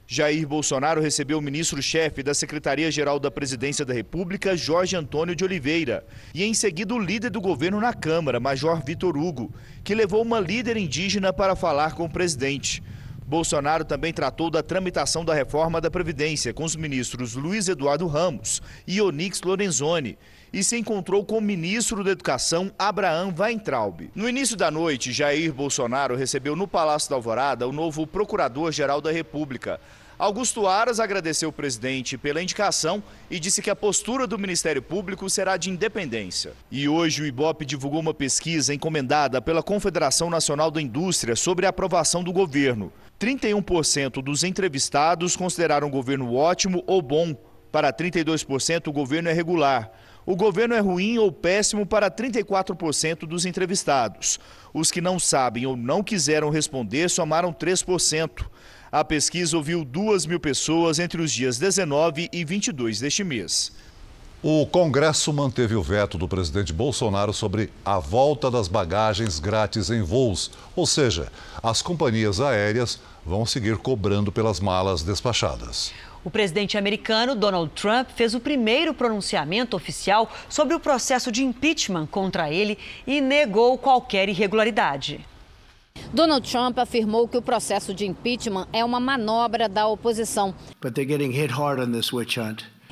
[0.05, 6.05] Jair Bolsonaro recebeu o ministro-chefe da Secretaria-Geral da Presidência da República, Jorge Antônio de Oliveira,
[6.33, 10.39] e em seguida o líder do governo na Câmara, Major Vitor Hugo, que levou uma
[10.39, 12.83] líder indígena para falar com o presidente.
[13.25, 18.61] Bolsonaro também tratou da tramitação da reforma da Previdência com os ministros Luiz Eduardo Ramos
[18.85, 20.17] e Onix Lorenzoni
[20.51, 24.11] e se encontrou com o ministro da Educação, Abraham Weintraub.
[24.13, 29.11] No início da noite, Jair Bolsonaro recebeu no Palácio da Alvorada o novo Procurador-Geral da
[29.11, 29.79] República.
[30.17, 35.29] Augusto Aras agradeceu o presidente pela indicação e disse que a postura do Ministério Público
[35.29, 36.53] será de independência.
[36.71, 41.69] E hoje o IBOP divulgou uma pesquisa encomendada pela Confederação Nacional da Indústria sobre a
[41.69, 42.93] aprovação do governo.
[43.19, 47.35] 31% dos entrevistados consideraram o governo ótimo ou bom.
[47.71, 49.91] Para 32%, o governo é regular.
[50.25, 54.39] O governo é ruim ou péssimo para 34% dos entrevistados.
[54.73, 58.45] Os que não sabem ou não quiseram responder somaram 3%.
[58.93, 63.71] A pesquisa ouviu 2 mil pessoas entre os dias 19 e 22 deste mês.
[64.43, 70.03] O Congresso manteve o veto do presidente Bolsonaro sobre a volta das bagagens grátis em
[70.03, 71.31] voos, ou seja,
[71.63, 75.91] as companhias aéreas vão seguir cobrando pelas malas despachadas.
[76.23, 82.05] O presidente americano Donald Trump fez o primeiro pronunciamento oficial sobre o processo de impeachment
[82.05, 82.77] contra ele
[83.07, 85.25] e negou qualquer irregularidade.
[86.13, 90.53] Donald Trump afirmou que o processo de impeachment é uma manobra da oposição.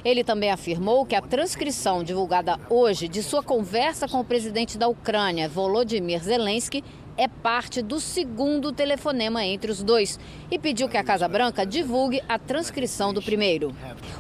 [0.04, 4.88] Ele também afirmou que a transcrição divulgada hoje de sua conversa com o presidente da
[4.88, 6.84] Ucrânia, Volodymyr Zelensky,
[7.18, 10.20] é parte do segundo telefonema entre os dois
[10.50, 13.76] e pediu que a Casa Branca divulgue a transcrição do primeiro.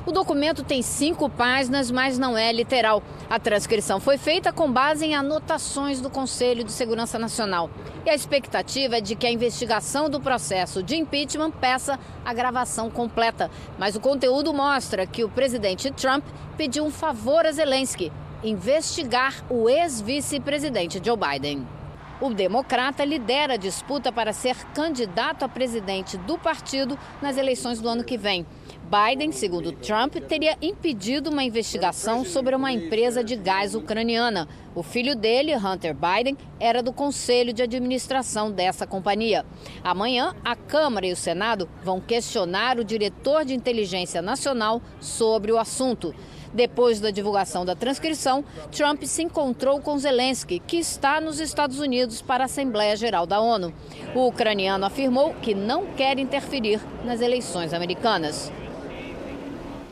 [0.05, 3.01] O documento tem cinco páginas, mas não é literal.
[3.29, 7.69] A transcrição foi feita com base em anotações do Conselho de Segurança Nacional.
[8.05, 12.89] E a expectativa é de que a investigação do processo de impeachment peça a gravação
[12.89, 13.49] completa.
[13.77, 16.25] Mas o conteúdo mostra que o presidente Trump
[16.57, 18.11] pediu um favor a Zelensky
[18.43, 21.80] investigar o ex-vice-presidente Joe Biden.
[22.21, 27.89] O democrata lidera a disputa para ser candidato a presidente do partido nas eleições do
[27.89, 28.45] ano que vem.
[28.83, 34.47] Biden, segundo Trump, teria impedido uma investigação sobre uma empresa de gás ucraniana.
[34.75, 39.43] O filho dele, Hunter Biden, era do conselho de administração dessa companhia.
[39.83, 45.57] Amanhã, a Câmara e o Senado vão questionar o diretor de inteligência nacional sobre o
[45.57, 46.13] assunto.
[46.53, 52.21] Depois da divulgação da transcrição, Trump se encontrou com Zelensky, que está nos Estados Unidos
[52.21, 53.73] para a Assembleia Geral da ONU.
[54.13, 58.51] O ucraniano afirmou que não quer interferir nas eleições americanas.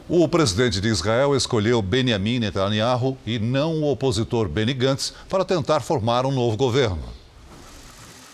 [0.10, 5.82] O presidente de Israel escolheu Benjamin Netanyahu e não o opositor Benny Gantz para tentar
[5.82, 7.04] formar um novo governo.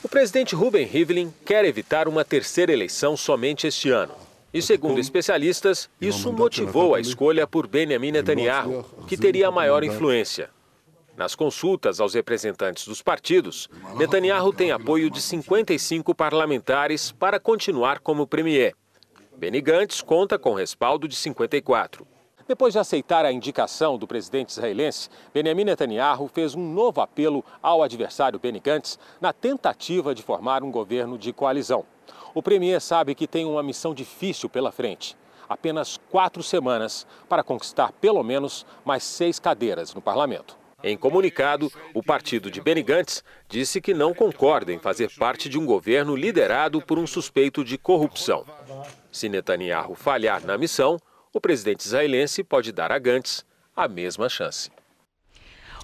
[0.02, 4.25] O presidente Ruben Rivlin quer evitar uma terceira eleição somente este ano.
[4.56, 10.50] E segundo especialistas, isso motivou a escolha por Benjamin Netanyahu, que teria maior influência.
[11.18, 18.26] Nas consultas aos representantes dos partidos, Netanyahu tem apoio de 55 parlamentares para continuar como
[18.26, 18.74] premier.
[19.36, 22.08] Benny Gantz conta com respaldo de 54.
[22.48, 27.84] Depois de aceitar a indicação do presidente israelense, Benjamin Netanyahu fez um novo apelo ao
[27.84, 31.84] adversário Benny Gantz na tentativa de formar um governo de coalizão.
[32.36, 35.16] O premier sabe que tem uma missão difícil pela frente.
[35.48, 40.58] Apenas quatro semanas para conquistar pelo menos mais seis cadeiras no parlamento.
[40.84, 45.58] Em comunicado, o partido de Benny Gantz disse que não concorda em fazer parte de
[45.58, 48.46] um governo liderado por um suspeito de corrupção.
[49.10, 51.00] Se Netanyahu falhar na missão,
[51.32, 54.70] o presidente israelense pode dar a Gantz a mesma chance.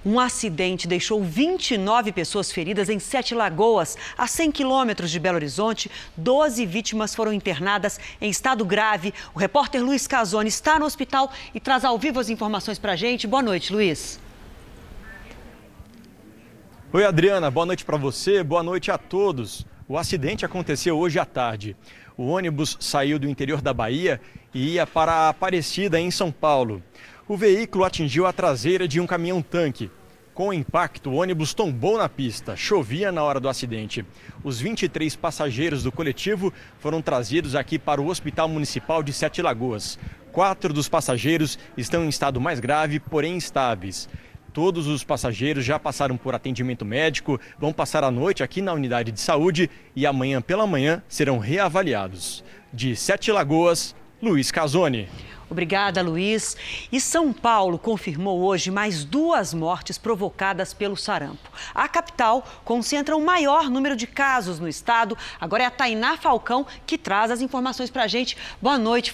[0.04, 5.92] Um acidente deixou 29 pessoas feridas em Sete Lagoas, a 100 quilômetros de Belo Horizonte.
[6.18, 9.14] 12 vítimas foram internadas em estado grave.
[9.32, 12.96] O repórter Luiz Casoni está no hospital e traz ao vivo as informações para a
[12.96, 13.28] gente.
[13.28, 14.20] Boa noite, Luiz.
[16.92, 17.52] Oi, Adriana.
[17.52, 18.44] Boa noite para você.
[18.44, 19.68] Boa noite a todos.
[19.88, 21.76] O acidente aconteceu hoje à tarde.
[22.18, 24.20] O ônibus saiu do interior da Bahia
[24.54, 26.82] e ia para a Aparecida, em São Paulo.
[27.32, 29.90] O veículo atingiu a traseira de um caminhão-tanque.
[30.34, 32.58] Com o impacto, o ônibus tombou na pista.
[32.58, 34.06] Chovia na hora do acidente.
[34.44, 39.98] Os 23 passageiros do coletivo foram trazidos aqui para o Hospital Municipal de Sete Lagoas.
[40.34, 44.10] Quatro dos passageiros estão em estado mais grave, porém estáveis.
[44.52, 49.10] Todos os passageiros já passaram por atendimento médico, vão passar a noite aqui na unidade
[49.10, 52.44] de saúde e amanhã pela manhã serão reavaliados.
[52.74, 55.10] De Sete Lagoas, Luiz Casoni.
[55.50, 56.56] Obrigada, Luiz.
[56.92, 61.50] E São Paulo confirmou hoje mais duas mortes provocadas pelo sarampo.
[61.74, 65.18] A capital concentra o maior número de casos no estado.
[65.40, 68.38] Agora é a Tainá Falcão que traz as informações para a gente.
[68.62, 69.12] Boa noite,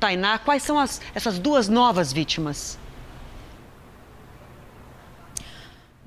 [0.00, 0.38] Tainá.
[0.38, 2.78] Quais são as, essas duas novas vítimas?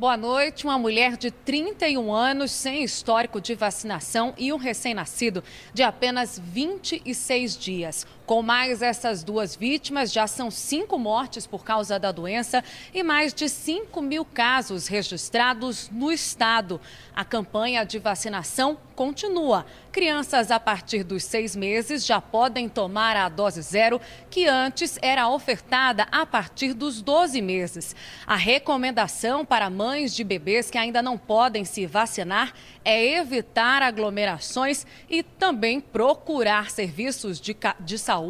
[0.02, 0.66] Boa noite.
[0.66, 5.44] Uma mulher de 31 anos sem histórico de vacinação e um recém-nascido
[5.76, 8.08] de apenas 26 dias.
[8.32, 12.64] Com mais essas duas vítimas, já são cinco mortes por causa da doença
[12.94, 16.80] e mais de 5 mil casos registrados no estado.
[17.14, 19.66] A campanha de vacinação continua.
[19.92, 25.28] Crianças a partir dos seis meses já podem tomar a dose zero, que antes era
[25.28, 27.94] ofertada a partir dos 12 meses.
[28.26, 32.54] A recomendação para mães de bebês que ainda não podem se vacinar
[32.86, 38.21] é evitar aglomerações e também procurar serviços de, de saúde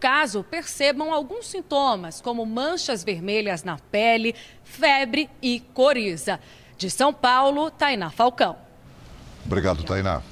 [0.00, 4.34] caso percebam alguns sintomas, como manchas vermelhas na pele,
[4.64, 6.40] febre e coriza.
[6.76, 8.56] De São Paulo, Tainá Falcão.
[9.44, 10.22] Obrigado, Tainá.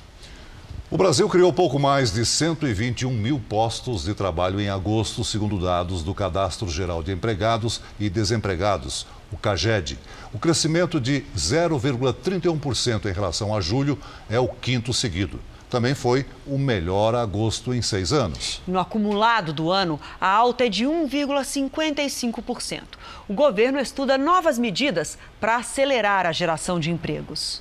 [0.91, 6.03] O Brasil criou pouco mais de 121 mil postos de trabalho em agosto, segundo dados
[6.03, 9.99] do Cadastro Geral de Empregados e Desempregados, o CAGED.
[10.33, 15.41] O crescimento de 0,31% em relação a julho é o quinto seguido.
[15.75, 18.63] Também foi o melhor agosto em seis anos.
[18.65, 22.83] No acumulado do ano, a alta é de 1,55%.
[23.29, 27.61] O governo estuda novas medidas para acelerar a geração de empregos.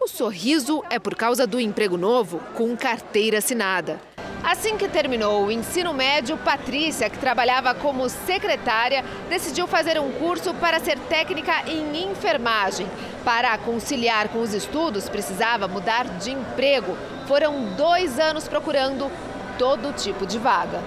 [0.00, 4.00] O sorriso é por causa do emprego novo com carteira assinada.
[4.44, 10.54] Assim que terminou o ensino médio, Patrícia, que trabalhava como secretária, decidiu fazer um curso
[10.54, 12.86] para ser técnica em enfermagem.
[13.24, 16.96] Para conciliar com os estudos, precisava mudar de emprego.
[17.26, 19.10] Foram dois anos procurando
[19.58, 20.80] todo tipo de vaga.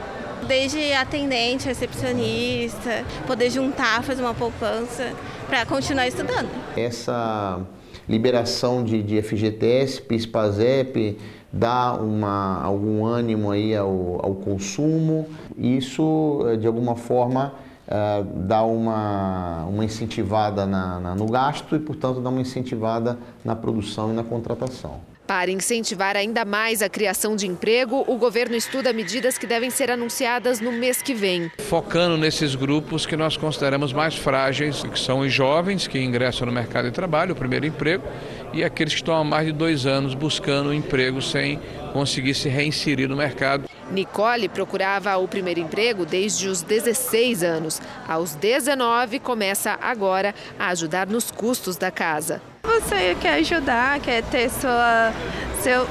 [0.48, 5.14] Desde atendente, recepcionista, poder juntar, fazer uma poupança
[5.52, 6.48] para continuar estudando.
[6.78, 7.60] Essa
[8.08, 11.18] liberação de, de FGTS, PIS, PASEP,
[11.52, 15.28] dá uma, algum ânimo aí ao, ao consumo.
[15.58, 17.54] Isso, eh, de alguma forma,
[17.86, 23.54] uh, dá uma, uma incentivada na, na, no gasto e, portanto, dá uma incentivada na
[23.54, 25.02] produção e na contratação.
[25.32, 29.90] Para incentivar ainda mais a criação de emprego, o governo estuda medidas que devem ser
[29.90, 31.50] anunciadas no mês que vem.
[31.70, 36.52] Focando nesses grupos que nós consideramos mais frágeis, que são os jovens que ingressam no
[36.52, 38.04] mercado de trabalho, o primeiro emprego,
[38.52, 41.58] e aqueles que estão há mais de dois anos buscando um emprego sem
[41.92, 43.70] conseguir se reinserir no mercado.
[43.92, 47.82] Nicole procurava o primeiro emprego desde os 16 anos.
[48.08, 52.42] Aos 19, começa agora a ajudar nos custos da casa.
[52.64, 55.14] Você quer ajudar, quer ter sua,
[55.62, 55.88] seu,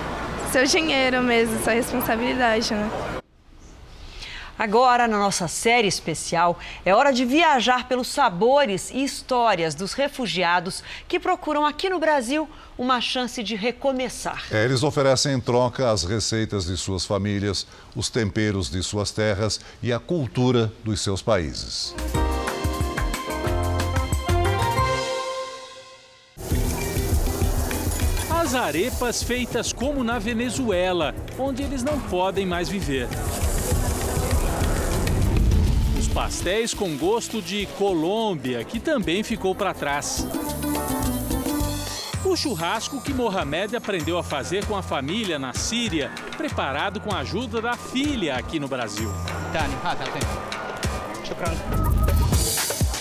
[0.50, 3.19] seu dinheiro mesmo, sua responsabilidade, né?
[4.60, 10.84] Agora, na nossa série especial, é hora de viajar pelos sabores e histórias dos refugiados
[11.08, 12.46] que procuram aqui no Brasil
[12.76, 14.44] uma chance de recomeçar.
[14.50, 19.62] É, eles oferecem em troca as receitas de suas famílias, os temperos de suas terras
[19.82, 21.94] e a cultura dos seus países.
[28.28, 33.08] As arepas feitas como na Venezuela, onde eles não podem mais viver
[36.10, 40.26] pastéis com gosto de Colômbia, que também ficou para trás.
[42.24, 47.18] O churrasco que Mohamed aprendeu a fazer com a família na Síria, preparado com a
[47.18, 49.10] ajuda da filha aqui no Brasil.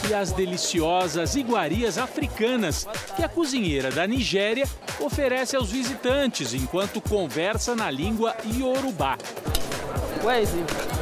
[0.10, 4.68] E as deliciosas iguarias africanas que a cozinheira da Nigéria
[5.00, 9.18] oferece aos visitantes enquanto conversa na língua iorubá.
[10.24, 11.00] Where is it?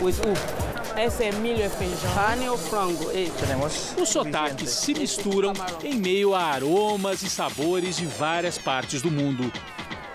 [0.00, 0.61] With
[0.96, 2.14] esse é milho e feijão.
[2.14, 3.10] Carne ou frango?
[4.00, 9.50] Os sotaques se misturam em meio a aromas e sabores de várias partes do mundo.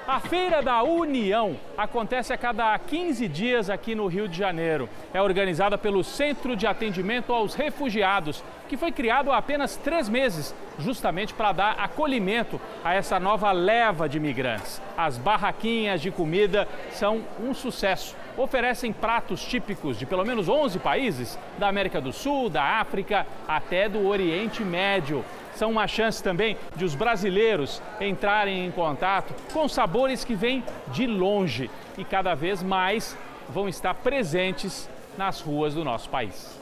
[0.08, 4.88] A Feira da União acontece a cada 15 dias aqui no Rio de Janeiro.
[5.14, 10.56] É organizada pelo Centro de Atendimento aos Refugiados, que foi criado há apenas três meses,
[10.80, 14.82] justamente para dar acolhimento a essa nova leva de imigrantes.
[14.98, 18.16] As barraquinhas de comida são um sucesso.
[18.38, 23.90] Oferecem pratos típicos de pelo menos 11 países, da América do Sul, da África até
[23.90, 25.26] do Oriente Médio
[25.58, 30.64] são uma chance também de os brasileiros entrarem em contato com sabores que vêm
[30.94, 33.18] de longe e cada vez mais
[33.50, 36.60] vão estar presentes nas ruas do nosso país.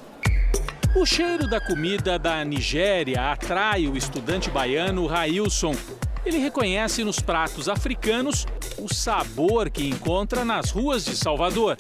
[0.96, 5.76] O cheiro da comida da Nigéria atrai o estudante baiano Railson.
[6.26, 8.48] Ele reconhece nos pratos africanos
[8.80, 11.78] o sabor que encontra nas ruas de Salvador.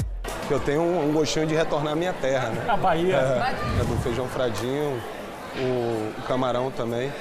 [0.49, 2.63] Eu tenho um gostinho de retornar à minha terra, né?
[2.67, 3.15] A Bahia.
[3.15, 5.01] É, é do feijão fradinho,
[5.57, 7.11] o, o camarão também.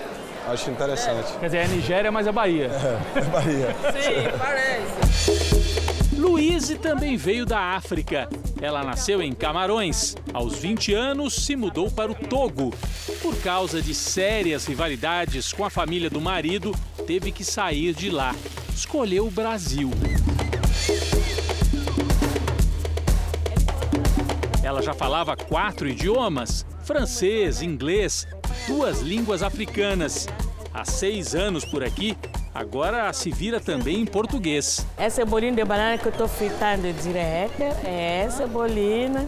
[0.47, 1.33] Acho interessante.
[1.41, 2.71] Quer dizer, é Nigéria, mas é Bahia.
[2.71, 3.75] É, é Bahia.
[3.93, 5.54] Sim, parece.
[6.35, 8.29] Luíse também veio da África.
[8.61, 10.17] Ela nasceu em Camarões.
[10.33, 12.75] Aos 20 anos, se mudou para o Togo.
[13.23, 16.75] Por causa de sérias rivalidades com a família do marido,
[17.07, 18.35] teve que sair de lá.
[18.75, 19.89] Escolheu o Brasil.
[24.61, 28.27] Ela já falava quatro idiomas: francês, inglês,
[28.67, 30.27] duas línguas africanas.
[30.73, 32.19] Há seis anos por aqui,
[32.55, 34.87] agora se vira também em português.
[34.97, 39.27] Essa é bolinha de banana que eu estou fritando direto, é essa bolina.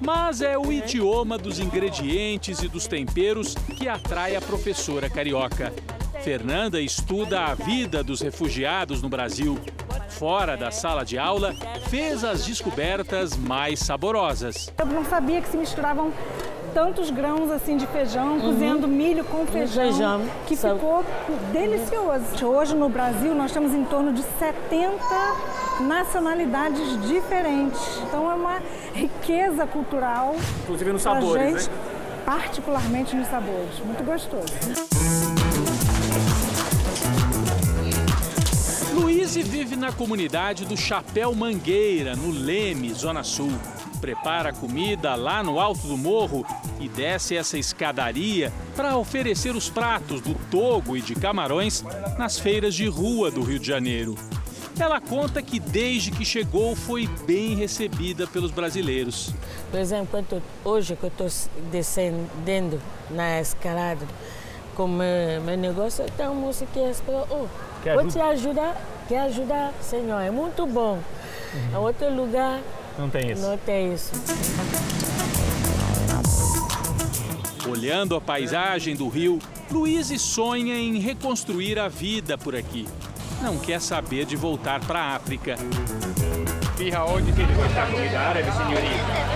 [0.00, 5.72] Mas é o idioma dos ingredientes e dos temperos que atrai a professora carioca.
[6.22, 9.58] Fernanda estuda a vida dos refugiados no Brasil.
[10.08, 11.54] Fora da sala de aula,
[11.88, 14.72] fez as descobertas mais saborosas.
[14.78, 16.12] Eu não sabia que se misturavam
[16.74, 18.40] tantos grãos assim de feijão, uhum.
[18.40, 20.22] cozinhando milho com feijão, feijão.
[20.46, 20.74] que Sabe.
[20.74, 21.04] ficou
[21.52, 22.44] delicioso.
[22.44, 24.98] Hoje no Brasil nós temos em torno de 70
[25.82, 27.80] nacionalidades diferentes.
[28.02, 28.60] Então é uma
[28.92, 30.34] riqueza cultural.
[30.64, 31.76] Inclusive nos sabores, gente, né?
[32.26, 33.78] Particularmente nos sabores.
[33.84, 34.52] Muito gostoso.
[38.94, 43.52] Luiz vive na comunidade do Chapéu Mangueira, no Leme, Zona Sul
[44.04, 46.44] prepara comida lá no alto do morro
[46.78, 51.82] e desce essa escadaria para oferecer os pratos do togo e de camarões
[52.18, 54.14] nas feiras de rua do Rio de Janeiro.
[54.78, 59.32] Ela conta que desde que chegou foi bem recebida pelos brasileiros.
[59.70, 60.22] Por exemplo,
[60.62, 61.28] hoje que eu estou
[61.72, 62.78] descendo
[63.10, 64.06] na escalada
[64.76, 67.46] com meu, meu negócio, tem uma moça que espera, oh,
[67.94, 68.76] vou te ajudar,
[69.08, 70.98] quer ajudar, senhor, é muito bom.
[71.54, 71.74] Uhum.
[71.74, 72.60] É outro lugar
[72.98, 73.42] não tem isso.
[73.42, 74.12] Não tem isso.
[77.68, 79.38] Olhando a paisagem do rio,
[79.70, 82.86] Luiz sonha em reconstruir a vida por aqui.
[83.42, 85.56] Não quer saber de voltar para a África.
[86.76, 86.98] Fija
[87.34, 87.54] que ele
[87.90, 89.34] comida árabe, senhorita.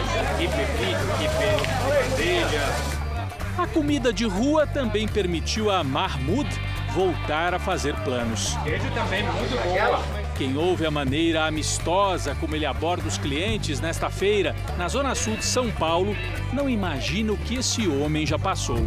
[3.59, 6.49] A comida de rua também permitiu a Mahmoud
[6.93, 8.57] voltar a fazer planos.
[8.65, 10.28] Queijo também muito boa.
[10.39, 15.35] Quem ouve a maneira amistosa como ele aborda os clientes nesta feira, na zona sul
[15.35, 16.15] de São Paulo,
[16.53, 18.79] não imagina o que esse homem já passou.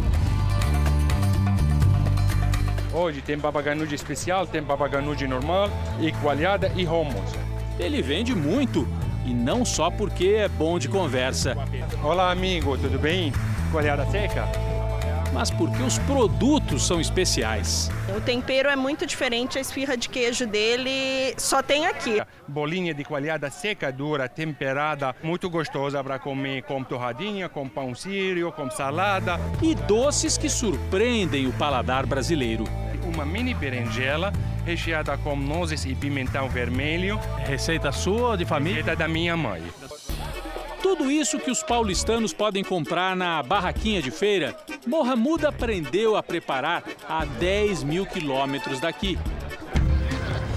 [2.90, 5.68] Hoje tem babaganude especial, tem babaganude normal,
[6.00, 7.34] e coalhada e hummus.
[7.78, 8.88] Ele vende muito
[9.26, 11.54] e não só porque é bom de conversa.
[12.02, 13.30] Olá, amigo, tudo bem?
[13.70, 14.71] Coalhada seca?
[15.32, 17.90] Mas porque os produtos são especiais.
[18.16, 22.20] O tempero é muito diferente, a esfirra de queijo dele só tem aqui.
[22.46, 28.52] Bolinha de coalhada seca, dura, temperada, muito gostosa para comer com torradinha, com pão sírio,
[28.52, 29.40] com salada.
[29.62, 32.64] E doces que surpreendem o paladar brasileiro.
[33.04, 34.32] Uma mini berinjela
[34.64, 37.18] recheada com nozes e pimentão vermelho.
[37.44, 38.78] Receita sua ou de família?
[38.78, 39.62] Receita da minha mãe.
[40.92, 44.54] Tudo isso que os paulistanos podem comprar na barraquinha de feira,
[44.86, 49.18] Mohamed aprendeu a preparar a 10 mil quilômetros daqui.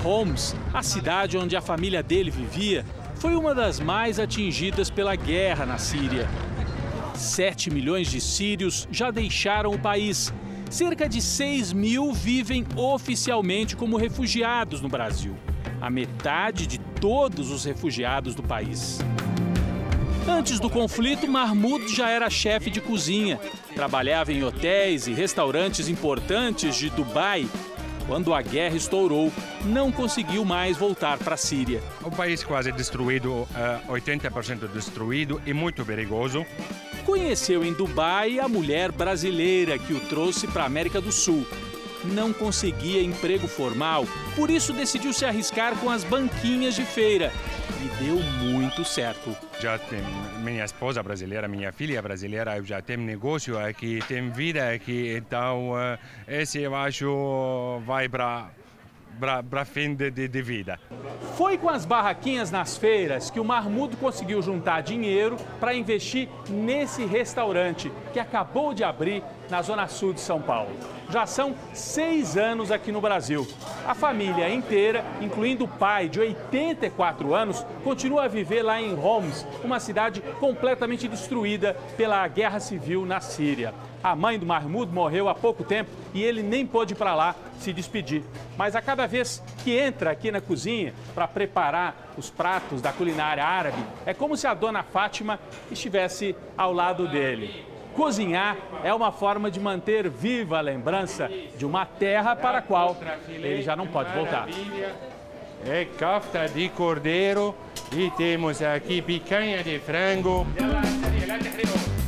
[0.04, 5.66] Homs, a cidade onde a família dele vivia, foi uma das mais atingidas pela guerra
[5.66, 6.28] na Síria.
[7.14, 10.34] 7 milhões de sírios já deixaram o país.
[10.70, 15.34] Cerca de 6 mil vivem oficialmente como refugiados no Brasil.
[15.80, 19.00] A metade de todos os refugiados do país.
[20.28, 23.40] Antes do conflito, Mahmoud já era chefe de cozinha.
[23.76, 27.48] Trabalhava em hotéis e restaurantes importantes de Dubai.
[28.08, 29.32] Quando a guerra estourou,
[29.64, 31.82] não conseguiu mais voltar para a Síria.
[32.04, 33.48] O país quase destruído,
[33.88, 36.44] 80% destruído e muito perigoso.
[37.06, 41.46] Conheceu em Dubai a mulher brasileira que o trouxe para a América do Sul.
[42.04, 44.06] Não conseguia emprego formal,
[44.36, 47.32] por isso decidiu se arriscar com as banquinhas de feira
[48.00, 49.36] deu muito certo.
[49.60, 50.02] Já tem
[50.44, 55.72] minha esposa brasileira, minha filha brasileira, já tem negócio aqui, tem vida aqui, então
[56.28, 58.50] esse eu acho vai para
[59.50, 60.78] para fim de, de, de, vida.
[61.38, 67.06] Foi com as barraquinhas nas feiras que o Marmudo conseguiu juntar dinheiro para investir nesse
[67.06, 70.76] restaurante que acabou de abrir na zona sul de São Paulo.
[71.10, 73.48] Já são seis anos aqui no Brasil.
[73.88, 79.46] A família inteira, incluindo o pai de 84 anos, continua a viver lá em Homs,
[79.64, 83.74] uma cidade completamente destruída pela guerra civil na Síria.
[84.04, 87.36] A mãe do Mahmoud morreu há pouco tempo e ele nem pôde ir para lá
[87.60, 88.24] se despedir.
[88.58, 93.44] Mas a cada vez que entra aqui na cozinha para preparar os pratos da culinária
[93.44, 95.40] árabe, é como se a dona Fátima
[95.72, 97.75] estivesse ao lado dele.
[97.96, 102.98] Cozinhar é uma forma de manter viva a lembrança de uma terra para a qual
[103.30, 104.50] ele já não pode voltar.
[105.66, 107.56] É kafta de cordeiro
[107.94, 110.46] e temos aqui picanha de frango.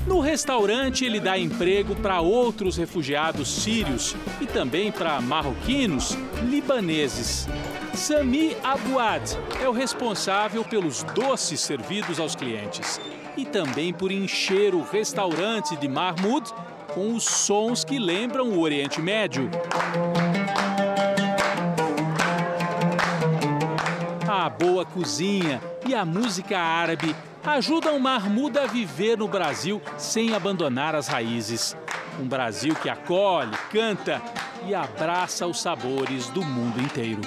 [0.06, 7.48] No restaurante, ele dá emprego para outros refugiados sírios e também para marroquinos, libaneses.
[7.94, 13.00] Sami Abouad é o responsável pelos doces servidos aos clientes
[13.38, 16.52] e também por encher o restaurante de Mahmoud
[16.94, 19.50] com os sons que lembram o Oriente Médio.
[24.28, 27.16] A boa cozinha e a música árabe
[27.46, 31.78] ajudam Mahmoud a viver no Brasil sem abandonar as raízes.
[32.20, 34.22] Um Brasil que acolhe, canta
[34.66, 37.22] e abraça os sabores do mundo inteiro.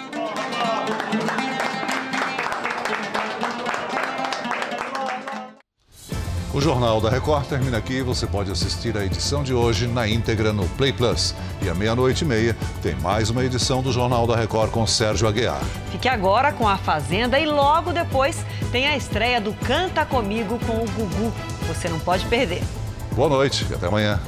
[6.52, 8.02] O Jornal da Record termina aqui.
[8.02, 11.32] Você pode assistir a edição de hoje na íntegra no Play Plus.
[11.62, 15.28] E à meia-noite e meia tem mais uma edição do Jornal da Record com Sérgio
[15.28, 15.62] Aguiar.
[15.92, 20.72] Fique agora com a Fazenda e logo depois tem a estreia do Canta Comigo com
[20.82, 21.32] o Gugu.
[21.68, 22.64] Você não pode perder.
[23.12, 24.20] Boa noite e até amanhã.